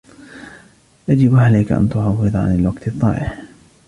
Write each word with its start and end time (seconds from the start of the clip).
يجب 1.07 1.35
عليك 1.35 1.71
أن 1.71 1.89
تعوض 1.89 2.31
عن 2.35 2.55
الوقت 2.55 2.87
الضائع. 2.87 3.41